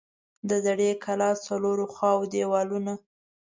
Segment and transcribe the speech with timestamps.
[0.49, 2.93] د زړې کلا څلور خوا دیوالونه